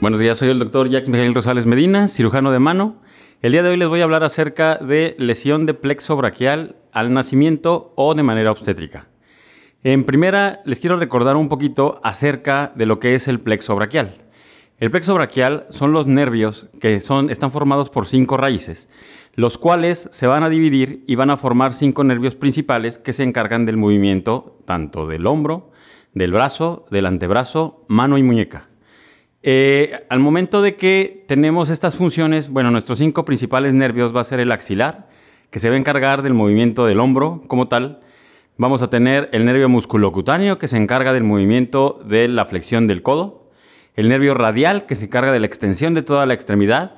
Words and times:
Buenos 0.00 0.18
días, 0.18 0.38
soy 0.38 0.48
el 0.48 0.58
doctor 0.58 0.88
Jacques 0.88 1.10
Miguel 1.10 1.34
Rosales 1.34 1.66
Medina, 1.66 2.08
cirujano 2.08 2.50
de 2.50 2.58
mano. 2.58 3.02
El 3.42 3.52
día 3.52 3.62
de 3.62 3.68
hoy 3.68 3.76
les 3.76 3.86
voy 3.86 4.00
a 4.00 4.04
hablar 4.04 4.24
acerca 4.24 4.76
de 4.76 5.14
lesión 5.18 5.66
de 5.66 5.74
plexo 5.74 6.16
braquial 6.16 6.76
al 6.90 7.12
nacimiento 7.12 7.92
o 7.96 8.14
de 8.14 8.22
manera 8.22 8.50
obstétrica. 8.50 9.08
En 9.84 10.04
primera, 10.04 10.62
les 10.64 10.80
quiero 10.80 10.96
recordar 10.96 11.36
un 11.36 11.50
poquito 11.50 12.00
acerca 12.02 12.72
de 12.74 12.86
lo 12.86 12.98
que 12.98 13.14
es 13.14 13.28
el 13.28 13.40
plexo 13.40 13.76
braquial. 13.76 14.14
El 14.78 14.90
plexo 14.90 15.12
braquial 15.12 15.66
son 15.68 15.92
los 15.92 16.06
nervios 16.06 16.70
que 16.80 17.02
son, 17.02 17.28
están 17.28 17.52
formados 17.52 17.90
por 17.90 18.06
cinco 18.06 18.38
raíces, 18.38 18.88
los 19.34 19.58
cuales 19.58 20.08
se 20.12 20.26
van 20.26 20.44
a 20.44 20.48
dividir 20.48 21.04
y 21.08 21.16
van 21.16 21.28
a 21.28 21.36
formar 21.36 21.74
cinco 21.74 22.04
nervios 22.04 22.34
principales 22.34 22.96
que 22.96 23.12
se 23.12 23.22
encargan 23.22 23.66
del 23.66 23.76
movimiento 23.76 24.62
tanto 24.64 25.06
del 25.06 25.26
hombro, 25.26 25.72
del 26.14 26.32
brazo, 26.32 26.86
del 26.90 27.04
antebrazo, 27.04 27.84
mano 27.86 28.16
y 28.16 28.22
muñeca. 28.22 28.69
Eh, 29.42 30.04
al 30.10 30.20
momento 30.20 30.60
de 30.60 30.76
que 30.76 31.24
tenemos 31.26 31.70
estas 31.70 31.96
funciones, 31.96 32.50
bueno, 32.50 32.70
nuestros 32.70 32.98
cinco 32.98 33.24
principales 33.24 33.72
nervios 33.72 34.14
va 34.14 34.20
a 34.20 34.24
ser 34.24 34.38
el 34.38 34.52
axilar, 34.52 35.08
que 35.50 35.58
se 35.58 35.70
va 35.70 35.76
a 35.76 35.78
encargar 35.78 36.22
del 36.22 36.34
movimiento 36.34 36.84
del 36.84 37.00
hombro 37.00 37.42
como 37.46 37.66
tal. 37.68 38.00
Vamos 38.58 38.82
a 38.82 38.90
tener 38.90 39.30
el 39.32 39.46
nervio 39.46 39.70
musculocutáneo, 39.70 40.58
que 40.58 40.68
se 40.68 40.76
encarga 40.76 41.14
del 41.14 41.24
movimiento 41.24 42.00
de 42.04 42.28
la 42.28 42.44
flexión 42.44 42.86
del 42.86 43.02
codo. 43.02 43.50
El 43.96 44.08
nervio 44.08 44.34
radial, 44.34 44.84
que 44.84 44.94
se 44.94 45.06
encarga 45.06 45.32
de 45.32 45.40
la 45.40 45.46
extensión 45.46 45.94
de 45.94 46.02
toda 46.02 46.26
la 46.26 46.34
extremidad, 46.34 46.92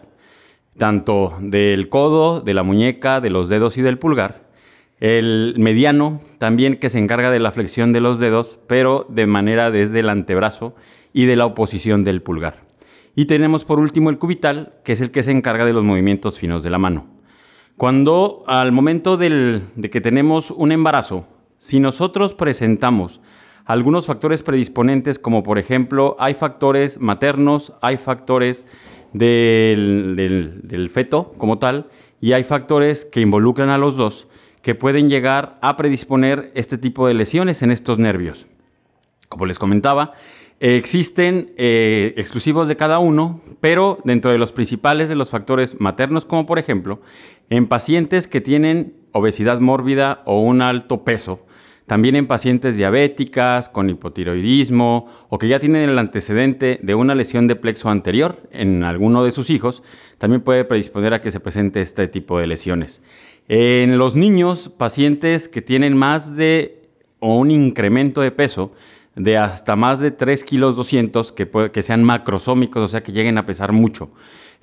tanto 0.76 1.36
del 1.40 1.88
codo, 1.88 2.40
de 2.40 2.54
la 2.54 2.64
muñeca, 2.64 3.20
de 3.20 3.30
los 3.30 3.48
dedos 3.48 3.76
y 3.76 3.82
del 3.82 3.98
pulgar. 3.98 4.50
El 4.98 5.54
mediano, 5.58 6.20
también 6.38 6.76
que 6.76 6.90
se 6.90 6.98
encarga 6.98 7.30
de 7.30 7.40
la 7.40 7.52
flexión 7.52 7.92
de 7.92 8.00
los 8.00 8.18
dedos, 8.18 8.58
pero 8.66 9.06
de 9.08 9.26
manera 9.26 9.70
desde 9.70 10.00
el 10.00 10.08
antebrazo 10.08 10.74
y 11.12 11.26
de 11.26 11.36
la 11.36 11.46
oposición 11.46 12.04
del 12.04 12.22
pulgar. 12.22 12.64
Y 13.14 13.26
tenemos 13.26 13.64
por 13.64 13.78
último 13.78 14.10
el 14.10 14.18
cubital, 14.18 14.74
que 14.84 14.92
es 14.92 15.00
el 15.00 15.10
que 15.10 15.22
se 15.22 15.30
encarga 15.30 15.64
de 15.64 15.72
los 15.72 15.84
movimientos 15.84 16.38
finos 16.38 16.62
de 16.62 16.70
la 16.70 16.78
mano. 16.78 17.06
Cuando 17.76 18.44
al 18.46 18.72
momento 18.72 19.16
de 19.16 19.90
que 19.90 20.00
tenemos 20.00 20.50
un 20.50 20.72
embarazo, 20.72 21.26
si 21.58 21.80
nosotros 21.80 22.34
presentamos 22.34 23.20
algunos 23.64 24.06
factores 24.06 24.42
predisponentes, 24.42 25.18
como 25.18 25.42
por 25.42 25.58
ejemplo 25.58 26.16
hay 26.18 26.34
factores 26.34 27.00
maternos, 27.00 27.72
hay 27.80 27.96
factores 27.96 28.66
del, 29.12 30.60
del 30.64 30.90
feto 30.90 31.32
como 31.36 31.58
tal, 31.58 31.88
y 32.20 32.32
hay 32.32 32.44
factores 32.44 33.04
que 33.04 33.20
involucran 33.20 33.68
a 33.68 33.78
los 33.78 33.96
dos, 33.96 34.28
que 34.62 34.74
pueden 34.74 35.10
llegar 35.10 35.58
a 35.60 35.76
predisponer 35.76 36.52
este 36.54 36.78
tipo 36.78 37.06
de 37.06 37.14
lesiones 37.14 37.62
en 37.62 37.72
estos 37.72 37.98
nervios. 37.98 38.46
Como 39.28 39.46
les 39.46 39.58
comentaba, 39.58 40.12
existen 40.62 41.52
eh, 41.56 42.14
exclusivos 42.16 42.68
de 42.68 42.76
cada 42.76 43.00
uno, 43.00 43.40
pero 43.60 43.98
dentro 44.04 44.30
de 44.30 44.38
los 44.38 44.52
principales 44.52 45.08
de 45.08 45.16
los 45.16 45.28
factores 45.28 45.80
maternos, 45.80 46.24
como 46.24 46.46
por 46.46 46.60
ejemplo, 46.60 47.00
en 47.50 47.66
pacientes 47.66 48.28
que 48.28 48.40
tienen 48.40 48.94
obesidad 49.10 49.58
mórbida 49.58 50.22
o 50.24 50.40
un 50.40 50.62
alto 50.62 51.02
peso, 51.02 51.44
también 51.86 52.14
en 52.14 52.28
pacientes 52.28 52.76
diabéticas, 52.76 53.68
con 53.68 53.90
hipotiroidismo 53.90 55.08
o 55.28 55.36
que 55.36 55.48
ya 55.48 55.58
tienen 55.58 55.90
el 55.90 55.98
antecedente 55.98 56.78
de 56.80 56.94
una 56.94 57.16
lesión 57.16 57.48
de 57.48 57.56
plexo 57.56 57.90
anterior 57.90 58.48
en 58.52 58.84
alguno 58.84 59.24
de 59.24 59.32
sus 59.32 59.50
hijos, 59.50 59.82
también 60.18 60.42
puede 60.42 60.64
predisponer 60.64 61.12
a 61.12 61.20
que 61.20 61.32
se 61.32 61.40
presente 61.40 61.80
este 61.80 62.06
tipo 62.06 62.38
de 62.38 62.46
lesiones. 62.46 63.02
En 63.48 63.98
los 63.98 64.14
niños, 64.14 64.68
pacientes 64.68 65.48
que 65.48 65.60
tienen 65.60 65.96
más 65.96 66.36
de 66.36 66.82
o 67.18 67.36
un 67.36 67.50
incremento 67.50 68.20
de 68.20 68.30
peso, 68.30 68.72
de 69.16 69.36
hasta 69.36 69.76
más 69.76 69.98
de 69.98 70.10
3 70.10 70.44
kilos 70.44 70.76
200 70.76 71.32
que, 71.32 71.48
que 71.72 71.82
sean 71.82 72.04
macrosómicos, 72.04 72.82
o 72.82 72.88
sea 72.88 73.02
que 73.02 73.12
lleguen 73.12 73.38
a 73.38 73.46
pesar 73.46 73.72
mucho. 73.72 74.10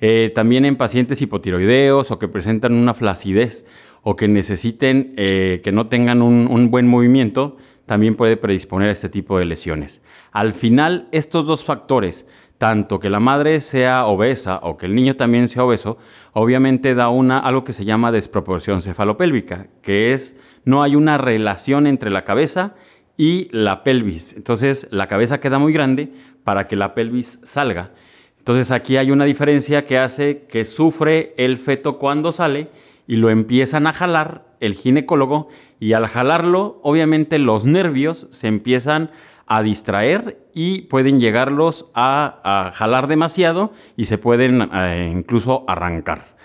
Eh, 0.00 0.32
también 0.34 0.64
en 0.64 0.76
pacientes 0.76 1.20
hipotiroideos 1.20 2.10
o 2.10 2.18
que 2.18 2.26
presentan 2.26 2.72
una 2.72 2.94
flacidez 2.94 3.66
o 4.02 4.16
que 4.16 4.28
necesiten 4.28 5.12
eh, 5.16 5.60
que 5.62 5.72
no 5.72 5.88
tengan 5.88 6.22
un, 6.22 6.48
un, 6.50 6.70
buen 6.70 6.88
movimiento, 6.88 7.58
también 7.84 8.16
puede 8.16 8.38
predisponer 8.38 8.88
a 8.88 8.92
este 8.92 9.10
tipo 9.10 9.38
de 9.38 9.44
lesiones. 9.44 10.02
Al 10.32 10.54
final, 10.54 11.08
estos 11.12 11.44
dos 11.46 11.64
factores, 11.64 12.26
tanto 12.56 12.98
que 12.98 13.10
la 13.10 13.20
madre 13.20 13.60
sea 13.60 14.06
obesa 14.06 14.60
o 14.62 14.78
que 14.78 14.86
el 14.86 14.94
niño 14.94 15.16
también 15.16 15.48
sea 15.48 15.64
obeso, 15.64 15.98
obviamente 16.32 16.94
da 16.94 17.10
una, 17.10 17.38
algo 17.38 17.64
que 17.64 17.74
se 17.74 17.84
llama 17.84 18.12
desproporción 18.12 18.80
cefalopélvica, 18.80 19.68
que 19.82 20.14
es 20.14 20.38
no 20.64 20.82
hay 20.82 20.96
una 20.96 21.18
relación 21.18 21.86
entre 21.86 22.10
la 22.10 22.24
cabeza 22.24 22.74
y 23.16 23.48
la 23.52 23.82
pelvis. 23.84 24.34
Entonces 24.34 24.88
la 24.90 25.06
cabeza 25.06 25.40
queda 25.40 25.58
muy 25.58 25.72
grande 25.72 26.12
para 26.44 26.66
que 26.66 26.76
la 26.76 26.94
pelvis 26.94 27.40
salga. 27.44 27.90
Entonces 28.38 28.70
aquí 28.70 28.96
hay 28.96 29.10
una 29.10 29.24
diferencia 29.24 29.84
que 29.84 29.98
hace 29.98 30.46
que 30.48 30.64
sufre 30.64 31.34
el 31.36 31.58
feto 31.58 31.98
cuando 31.98 32.32
sale 32.32 32.68
y 33.06 33.16
lo 33.16 33.28
empiezan 33.30 33.86
a 33.86 33.92
jalar 33.92 34.46
el 34.60 34.74
ginecólogo 34.74 35.48
y 35.78 35.92
al 35.92 36.06
jalarlo 36.06 36.80
obviamente 36.82 37.38
los 37.38 37.66
nervios 37.66 38.28
se 38.30 38.46
empiezan 38.46 39.10
a 39.46 39.62
distraer 39.62 40.38
y 40.54 40.82
pueden 40.82 41.18
llegarlos 41.18 41.86
a, 41.92 42.70
jalar 42.74 43.08
demasiado 43.08 43.72
y 43.96 44.04
se 44.04 44.16
pueden 44.16 44.68
eh, 44.72 45.10
incluso 45.12 45.64
arrancar. 45.66 46.36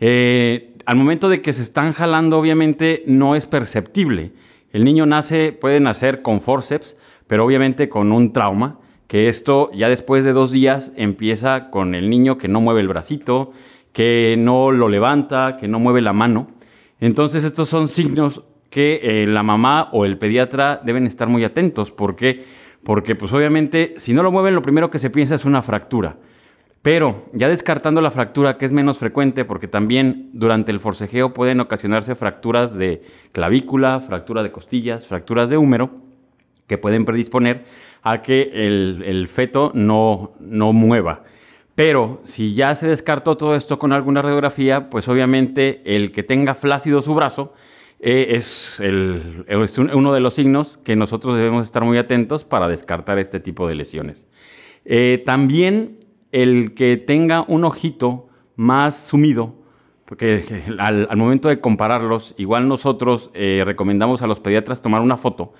Eh, 0.00 0.74
al 0.84 0.96
momento 0.96 1.28
de 1.28 1.40
que 1.40 1.52
se 1.52 1.62
están 1.62 1.92
jalando 1.92 2.38
obviamente 2.38 3.04
no 3.06 3.36
es 3.36 3.46
perceptible 3.46 4.32
el 4.72 4.84
niño 4.84 5.06
nace, 5.06 5.52
puede 5.52 5.80
nacer 5.80 6.22
con 6.22 6.40
forceps, 6.40 6.96
pero 7.26 7.44
obviamente 7.44 7.88
con 7.88 8.12
un 8.12 8.32
trauma, 8.32 8.78
que 9.06 9.28
esto 9.28 9.70
ya 9.72 9.88
después 9.88 10.24
de 10.24 10.32
dos 10.32 10.52
días 10.52 10.92
empieza 10.96 11.70
con 11.70 11.94
el 11.94 12.10
niño 12.10 12.36
que 12.36 12.48
no 12.48 12.60
mueve 12.60 12.80
el 12.80 12.88
bracito, 12.88 13.52
que 13.92 14.36
no 14.38 14.70
lo 14.70 14.88
levanta, 14.88 15.56
que 15.58 15.66
no 15.66 15.78
mueve 15.78 16.02
la 16.02 16.12
mano. 16.12 16.48
Entonces 17.00 17.44
estos 17.44 17.68
son 17.68 17.88
signos 17.88 18.42
que 18.70 19.00
eh, 19.02 19.26
la 19.26 19.42
mamá 19.42 19.88
o 19.92 20.04
el 20.04 20.18
pediatra 20.18 20.80
deben 20.84 21.06
estar 21.06 21.28
muy 21.28 21.42
atentos. 21.44 21.90
¿Por 21.90 22.16
qué? 22.16 22.44
Porque 22.84 23.14
pues 23.14 23.32
obviamente 23.32 23.94
si 23.96 24.12
no 24.12 24.22
lo 24.22 24.30
mueven 24.30 24.54
lo 24.54 24.62
primero 24.62 24.90
que 24.90 24.98
se 24.98 25.10
piensa 25.10 25.34
es 25.34 25.44
una 25.46 25.62
fractura. 25.62 26.16
Pero 26.82 27.28
ya 27.32 27.48
descartando 27.48 28.00
la 28.00 28.10
fractura, 28.10 28.56
que 28.56 28.64
es 28.64 28.72
menos 28.72 28.98
frecuente, 28.98 29.44
porque 29.44 29.68
también 29.68 30.30
durante 30.32 30.70
el 30.70 30.80
forcejeo 30.80 31.34
pueden 31.34 31.60
ocasionarse 31.60 32.14
fracturas 32.14 32.74
de 32.76 33.02
clavícula, 33.32 34.00
fractura 34.00 34.42
de 34.42 34.52
costillas, 34.52 35.06
fracturas 35.06 35.50
de 35.50 35.56
húmero, 35.56 35.90
que 36.68 36.78
pueden 36.78 37.04
predisponer 37.04 37.64
a 38.02 38.22
que 38.22 38.50
el, 38.54 39.28
feto 39.28 39.72
no, 39.74 40.34
no 40.38 40.72
mueva. 40.72 41.24
Pero 41.74 42.20
si 42.22 42.54
ya 42.54 42.74
se 42.74 42.86
descartó 42.86 43.36
todo 43.36 43.56
esto 43.56 43.78
con 43.78 43.92
alguna 43.92 44.22
radiografía, 44.22 44.90
pues 44.90 45.08
obviamente 45.08 45.82
el 45.84 46.12
que 46.12 46.22
tenga 46.22 46.54
flácido 46.54 47.02
su 47.02 47.14
brazo 47.14 47.54
eh, 48.00 48.28
es, 48.30 48.78
el, 48.80 49.44
es 49.48 49.78
uno 49.78 50.12
de 50.12 50.20
los 50.20 50.34
signos 50.34 50.76
que 50.76 50.96
nosotros 50.96 51.36
debemos 51.36 51.64
estar 51.64 51.84
muy 51.84 51.98
atentos 51.98 52.44
para 52.44 52.68
descartar 52.68 53.18
este 53.18 53.40
tipo 53.40 53.66
de 53.66 53.74
lesiones. 53.74 54.28
Eh, 54.84 55.22
también 55.24 55.98
el 56.32 56.74
que 56.74 56.96
tenga 56.96 57.44
un 57.48 57.64
ojito 57.64 58.28
más 58.56 59.06
sumido, 59.08 59.54
porque 60.04 60.64
al, 60.78 61.16
momento 61.16 61.48
de 61.48 61.60
compararlos, 61.60 62.34
igual 62.38 62.68
nosotros 62.68 63.30
eh, 63.34 63.62
recomendamos 63.64 64.22
a 64.22 64.26
los 64.26 64.40
pediatras 64.40 64.82
tomar 64.82 65.00
una 65.00 65.16
foto 65.16 65.52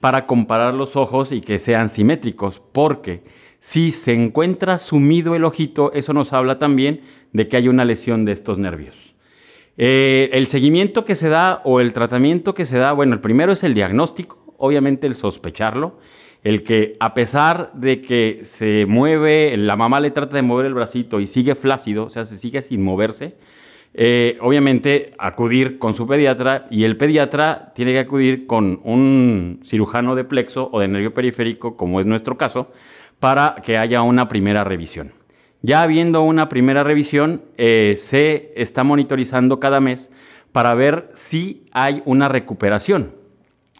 para 0.00 0.26
comparar 0.26 0.74
los 0.74 0.96
ojos 0.96 1.32
y 1.32 1.40
que 1.40 1.58
sean 1.58 1.88
simétricos, 1.88 2.62
porque 2.72 3.22
si 3.58 3.90
se 3.90 4.12
encuentra 4.12 4.76
sumido 4.76 5.34
el 5.34 5.44
ojito, 5.44 5.92
eso 5.94 6.12
nos 6.12 6.32
habla 6.34 6.58
también 6.58 7.00
de 7.32 7.48
que 7.48 7.56
hay 7.56 7.68
una 7.68 7.84
lesión 7.84 8.26
de 8.26 8.32
estos 8.32 8.58
nervios. 8.58 9.14
Eh, 9.76 10.28
el 10.32 10.46
seguimiento 10.46 11.04
que 11.04 11.14
se 11.14 11.28
da 11.28 11.62
o 11.64 11.80
el 11.80 11.92
tratamiento 11.92 12.54
que 12.54 12.66
se 12.66 12.78
da, 12.78 12.92
bueno, 12.92 13.14
el 13.14 13.20
primero 13.20 13.52
es 13.52 13.64
el 13.64 13.74
diagnóstico, 13.74 14.54
obviamente 14.58 15.06
el 15.06 15.14
sospecharlo, 15.14 15.98
el 16.44 16.62
que 16.62 16.96
a 17.00 17.14
pesar 17.14 17.70
de 17.72 18.02
que 18.02 18.40
se 18.42 18.84
mueve, 18.86 19.56
la 19.56 19.76
mamá 19.76 19.98
le 19.98 20.10
trata 20.10 20.36
de 20.36 20.42
mover 20.42 20.66
el 20.66 20.74
bracito 20.74 21.18
y 21.18 21.26
sigue 21.26 21.54
flácido, 21.54 22.04
o 22.04 22.10
sea, 22.10 22.26
se 22.26 22.36
sigue 22.36 22.60
sin 22.60 22.84
moverse, 22.84 23.34
eh, 23.94 24.36
obviamente 24.42 25.14
acudir 25.18 25.78
con 25.78 25.94
su 25.94 26.06
pediatra 26.06 26.66
y 26.70 26.84
el 26.84 26.98
pediatra 26.98 27.72
tiene 27.74 27.92
que 27.92 28.00
acudir 28.00 28.46
con 28.46 28.80
un 28.84 29.60
cirujano 29.64 30.14
de 30.14 30.24
plexo 30.24 30.68
o 30.70 30.80
de 30.80 30.88
nervio 30.88 31.14
periférico, 31.14 31.76
como 31.78 31.98
es 32.00 32.06
nuestro 32.06 32.36
caso, 32.36 32.70
para 33.20 33.54
que 33.64 33.78
haya 33.78 34.02
una 34.02 34.28
primera 34.28 34.64
revisión. 34.64 35.12
Ya 35.62 35.80
habiendo 35.80 36.22
una 36.22 36.50
primera 36.50 36.84
revisión, 36.84 37.42
eh, 37.56 37.94
se 37.96 38.52
está 38.54 38.84
monitorizando 38.84 39.60
cada 39.60 39.80
mes 39.80 40.10
para 40.52 40.74
ver 40.74 41.08
si 41.14 41.64
hay 41.72 42.02
una 42.04 42.28
recuperación. 42.28 43.14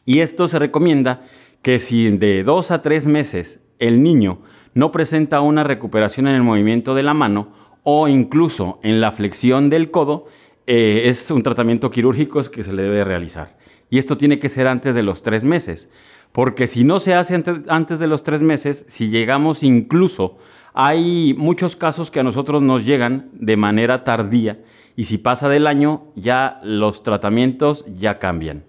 Y 0.06 0.20
esto 0.20 0.48
se 0.48 0.58
recomienda 0.58 1.20
que 1.64 1.80
si 1.80 2.10
de 2.10 2.44
dos 2.44 2.70
a 2.70 2.82
tres 2.82 3.06
meses 3.06 3.64
el 3.78 4.02
niño 4.02 4.40
no 4.74 4.92
presenta 4.92 5.40
una 5.40 5.64
recuperación 5.64 6.28
en 6.28 6.34
el 6.34 6.42
movimiento 6.42 6.94
de 6.94 7.02
la 7.02 7.14
mano 7.14 7.54
o 7.82 8.06
incluso 8.06 8.78
en 8.82 9.00
la 9.00 9.12
flexión 9.12 9.70
del 9.70 9.90
codo, 9.90 10.26
eh, 10.66 11.04
es 11.06 11.30
un 11.30 11.42
tratamiento 11.42 11.90
quirúrgico 11.90 12.42
que 12.50 12.62
se 12.62 12.72
le 12.72 12.82
debe 12.82 13.02
realizar. 13.02 13.56
Y 13.88 13.98
esto 13.98 14.18
tiene 14.18 14.38
que 14.38 14.50
ser 14.50 14.66
antes 14.66 14.94
de 14.94 15.02
los 15.02 15.22
tres 15.22 15.44
meses, 15.44 15.88
porque 16.32 16.66
si 16.66 16.84
no 16.84 17.00
se 17.00 17.14
hace 17.14 17.42
antes, 17.68 17.98
de 17.98 18.06
los 18.08 18.24
tres 18.24 18.42
meses, 18.42 18.84
si 18.86 19.08
llegamos 19.08 19.62
incluso 19.62 20.36
hay 20.74 21.34
muchos 21.38 21.76
casos 21.76 22.10
que 22.10 22.20
a 22.20 22.24
nosotros 22.24 22.60
nos 22.60 22.84
llegan 22.84 23.30
de 23.32 23.56
manera 23.56 24.04
tardía 24.04 24.60
y 24.96 25.06
si 25.06 25.16
pasa 25.16 25.48
del 25.48 25.66
año 25.66 26.08
ya 26.14 26.60
los 26.62 27.02
tratamientos 27.02 27.86
ya 27.86 28.18
cambian. 28.18 28.64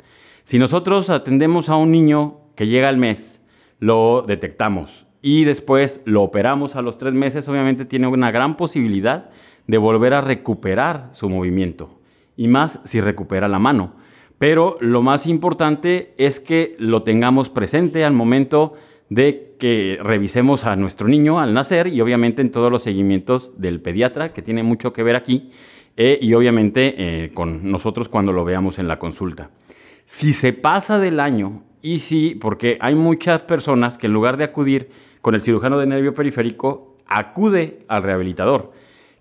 Si 0.45 0.59
nosotros 0.59 1.09
atendemos 1.09 1.68
a 1.68 1.75
un 1.75 1.92
niño 1.92 2.44
que 2.56 2.68
llega 2.68 2.90
al 2.90 2.98
mes, 2.98 3.44
lo 3.80 4.24
detectamos 4.28 5.06
y 5.22 5.44
después 5.44 6.02
lo 6.06 6.24
operamos 6.24 6.75
a 6.75 6.81
los 6.81 6.98
tres 6.98 7.13
meses, 7.13 7.48
obviamente 7.48 7.86
tiene 7.86 8.07
una 8.07 8.31
gran 8.31 8.57
posibilidad 8.57 9.30
de 9.68 9.78
volver 9.78 10.13
a 10.13 10.22
recuperar 10.22 11.10
su 11.13 11.30
movimiento 11.30 12.00
y 12.38 12.48
más 12.48 12.80
si 12.84 13.02
recupera 13.02 13.48
la 13.48 13.60
mano. 13.60 13.94
Pero 14.38 14.78
lo 14.81 15.02
más 15.02 15.28
importante 15.28 16.13
es 16.18 16.40
que 16.40 16.75
lo 16.78 17.04
tengamos 17.04 17.50
presente 17.50 18.04
al 18.04 18.13
momento 18.13 18.74
de 19.10 19.56
que 19.60 19.98
revisemos 20.02 20.66
a 20.66 20.75
nuestro 20.75 21.07
niño 21.07 21.40
al 21.40 21.54
nacer 21.54 21.88
y 21.88 22.02
obviamente 22.02 22.42
en 22.42 22.52
todos 22.52 22.72
los 22.72 22.84
seguimientos 22.84 23.52
del 23.57 23.81
pediatra, 23.81 24.34
que 24.34 24.42
tiene 24.42 24.63
mucho 24.63 24.94
que 24.94 25.04
ver 25.04 25.16
aquí, 25.16 25.52
eh, 25.98 26.19
y 26.22 26.34
obviamente 26.34 26.96
eh, 26.98 27.31
con 27.34 27.72
nosotros 27.72 28.10
cuando 28.10 28.34
lo 28.34 28.44
veamos 28.44 28.80
en 28.80 28.88
la 28.88 29.00
consulta. 29.00 29.52
Si 30.06 30.34
se 30.34 30.54
pasa 30.54 31.00
del 31.00 31.19
año, 31.19 31.63
y 31.85 31.99
si, 31.99 32.33
porque 32.33 32.79
hay 32.81 32.95
muchas 32.95 33.43
personas 33.43 33.99
que 33.99 34.07
en 34.07 34.13
lugar 34.13 34.37
de 34.37 34.43
acudir 34.43 34.89
con 35.21 35.35
el 35.35 35.43
cirujano 35.43 35.77
de 35.77 35.85
nervio 35.85 36.15
periférico, 36.15 36.97
acude 37.05 37.81
al 37.87 38.01
rehabilitador, 38.01 38.71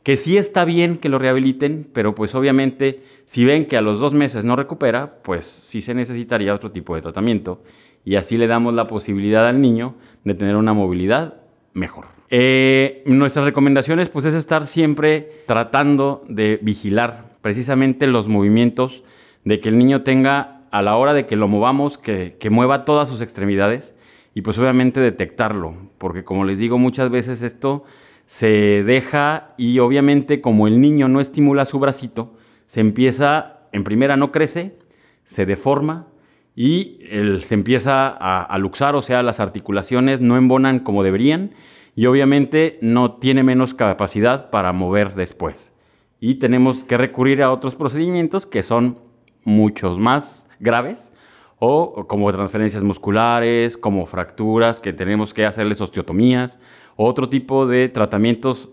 que 0.03 0.17
sí 0.17 0.39
está 0.39 0.65
bien 0.65 0.97
que 0.97 1.11
lo 1.11 1.19
rehabiliten, 1.19 1.87
pero 1.93 2.15
pues 2.15 2.35
obviamente 2.35 3.03
si 3.27 3.45
ven 3.45 3.67
que 3.67 3.77
a 3.77 3.83
los 3.83 4.01
dos 4.01 4.15
meses 4.15 4.47
no 4.47 4.57
recupera, 4.57 5.17
pues 5.23 5.45
sí 5.45 5.83
se 5.83 5.93
necesitaría 5.93 6.55
otro 6.55 6.73
tipo 6.73 6.95
de 6.95 7.03
tratamiento 7.03 7.63
y 8.03 8.15
así 8.15 8.39
le 8.39 8.47
damos 8.47 8.73
la 8.73 8.87
posibilidad 8.87 9.47
al 9.47 9.61
niño 9.61 9.97
de 10.25 10.33
tener 10.33 10.57
una 10.57 10.73
movilidad 10.73 11.43
mejor. 11.75 12.07
Eh, 12.31 13.03
nuestras 13.05 13.45
recomendaciones 13.45 14.09
pues 14.09 14.25
es 14.25 14.33
estar 14.33 14.67
siempre 14.67 15.43
tratando 15.47 16.25
de 16.31 16.59
vigilar 16.63 17.37
precisamente 17.43 18.07
los 18.07 18.27
movimientos 18.27 19.03
de 19.45 19.61
que 19.61 19.69
el 19.69 19.77
niño 19.77 20.03
tenga 20.03 20.54
a 20.75 20.83
la 20.83 20.97
hora 20.97 21.15
de 21.15 21.25
que 21.27 21.37
lo 21.37 21.47
movamos, 21.47 21.99
que, 21.99 22.37
que 22.39 22.51
mueva 22.51 22.85
todas 22.85 23.09
sus 23.09 23.21
extremidades 23.21 23.95
y 24.35 24.43
pues 24.43 24.59
obviamente 24.59 24.99
detectarlo, 24.99 25.75
porque 25.99 26.25
como 26.25 26.45
les 26.45 26.59
digo 26.59 26.79
muchas 26.79 27.11
veces 27.11 27.43
esto 27.43 27.85
se 28.27 28.83
deja 28.85 29.55
y 29.57 29.79
obviamente 29.79 30.41
como 30.41 30.67
el 30.67 30.81
niño 30.81 31.07
no 31.07 31.21
estimula 31.21 31.65
su 31.65 31.79
bracito, 31.79 32.35
se 32.67 32.81
empieza, 32.81 33.61
en 33.73 33.85
primera 33.85 34.17
no 34.17 34.33
crece, 34.33 34.77
se 35.23 35.47
deforma, 35.47 36.09
y 36.57 37.01
se 37.45 37.55
empieza 37.55 38.09
a, 38.09 38.59
luxar, 38.59 38.95
o 38.95 39.03
sea, 39.03 39.23
las 39.23 39.41
articulaciones 39.41 40.21
no 40.21 40.37
embonan 40.37 40.79
como 40.79 41.03
deberían 41.03 41.51
y 41.97 42.07
obviamente 42.07 42.79
no 42.81 43.15
tiene 43.15 43.43
menos 43.43 43.75
capacidad 43.75 44.51
para 44.51 44.73
mover 44.73 45.15
después. 45.15 45.73
Y 46.21 46.37
tenemos 46.37 46.85
que 46.85 46.97
recurrir 46.97 47.43
a 47.43 47.51
otros 47.51 47.75
procedimientos 47.75 48.47
que 48.47 48.63
son 48.63 48.99
muchos 49.43 49.99
más 49.99 50.44
graves 50.61 51.13
o 51.59 52.07
como 52.07 52.33
transferencias 52.33 52.83
musculares, 52.83 53.77
como 53.77 54.07
fracturas, 54.07 54.81
que 54.81 54.93
tenemos 54.93 55.33
que 55.33 55.47
hacerles 55.47 55.81
osteotomías, 55.81 56.59
otro 56.97 57.29
tipo 57.29 57.67
de 57.67 57.89
tratamientos 57.89 58.69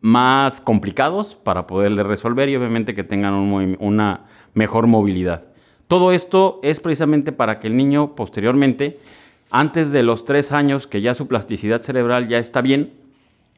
más 0.00 0.60
complicados 0.60 1.34
para 1.34 1.66
poderle 1.66 2.02
resolver 2.02 2.48
y 2.48 2.56
obviamente 2.56 2.94
que 2.94 3.04
tengan 3.04 3.34
una 3.34 4.26
mejor 4.54 4.86
movilidad. 4.86 5.48
Todo 5.88 6.12
esto 6.12 6.60
es 6.62 6.80
precisamente 6.80 7.32
para 7.32 7.58
que 7.58 7.66
el 7.66 7.76
niño 7.76 8.14
posteriormente, 8.14 9.00
antes 9.50 9.90
de 9.90 10.02
los 10.02 10.24
tres 10.24 10.52
años, 10.52 10.86
que 10.86 11.00
ya 11.00 11.14
su 11.14 11.26
plasticidad 11.26 11.82
cerebral 11.82 12.28
ya 12.28 12.38
está 12.38 12.62
bien, 12.62 12.94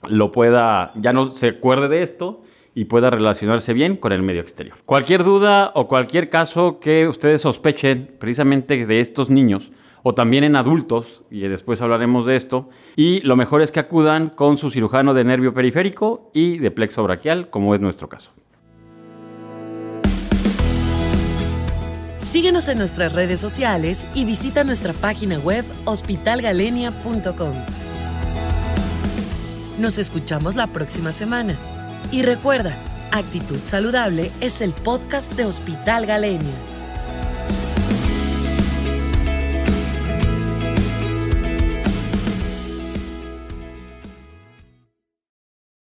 lo 0.09 0.33
pueda, 0.33 0.93
ya 0.97 1.13
no 1.13 1.33
se 1.33 1.49
acuerde 1.49 1.89
de 1.89 2.03
esto 2.03 2.43
y 2.75 2.87
pueda 2.87 3.11
relacionarse 3.11 3.73
bien 3.73 3.97
con 3.97 4.13
el 4.13 4.23
medio 4.23 4.41
exterior. 4.41 4.77
Cualquier 4.87 5.25
duda 5.25 5.73
o 5.75 5.89
cualquier 5.89 6.31
caso 6.31 6.81
que 6.81 7.09
ustedes 7.09 7.43
sospechen 7.43 8.15
precisamente 8.19 8.87
de 8.87 9.01
estos 9.01 9.31
niños, 9.31 9.73
o 10.03 10.15
también 10.15 10.45
en 10.45 10.57
adultos, 10.57 11.23
y 11.31 11.41
después 11.41 11.81
hablaremos 11.81 12.27
de 12.27 12.37
esto. 12.37 12.69
Y 12.97 13.21
lo 13.21 13.37
mejor 13.37 13.63
es 13.63 13.71
que 13.71 13.81
acudan 13.81 14.31
con 14.31 14.57
su 14.57 14.71
cirujano 14.71 15.15
de 15.15 15.25
nervio 15.25 15.55
periférico 15.55 16.31
y 16.35 16.59
de 16.59 16.71
plexo 16.71 17.03
braquial, 17.05 17.51
como 17.51 17.75
es 17.75 17.81
nuestro 17.81 18.09
caso. 18.09 18.31
Síguenos 22.19 22.69
en 22.69 22.79
nuestras 22.79 23.13
redes 23.13 23.41
sociales 23.41 24.07
y 24.15 24.25
visita 24.25 24.65
nuestra 24.65 24.93
página 24.95 25.39
web 25.39 25.65
hospitalgalenia.com. 25.85 27.53
Nos 29.79 29.99
escuchamos 29.99 30.57
la 30.57 30.67
próxima 30.67 31.13
semana. 31.13 31.59
Y 32.11 32.23
recuerda, 32.23 32.77
Actitud 33.11 33.61
Saludable 33.65 34.31
es 34.41 34.61
el 34.61 34.73
podcast 34.73 35.33
de 35.33 35.45
Hospital 35.45 36.07
Galenia. 36.07 36.72